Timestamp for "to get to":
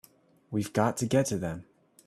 0.97-1.37